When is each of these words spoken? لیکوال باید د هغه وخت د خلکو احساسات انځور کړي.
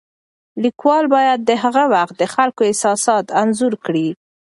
لیکوال 0.63 1.05
باید 1.15 1.39
د 1.43 1.51
هغه 1.63 1.83
وخت 1.93 2.15
د 2.17 2.23
خلکو 2.33 2.61
احساسات 2.69 3.25
انځور 3.41 3.73
کړي. 3.85 4.07